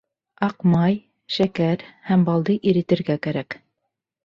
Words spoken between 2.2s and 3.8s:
балды иретергә кәрәк.